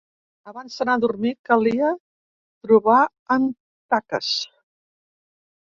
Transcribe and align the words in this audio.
Abans 0.51 0.77
d'anar 0.79 0.95
a 0.99 1.01
dormir 1.03 1.33
calia 1.49 1.91
trobar 2.67 2.99
en 3.39 3.47
Taques. 3.95 4.35